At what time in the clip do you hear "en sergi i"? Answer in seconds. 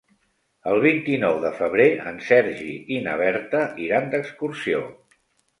2.13-2.97